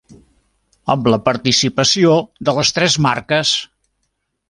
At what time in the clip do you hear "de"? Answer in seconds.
2.49-2.57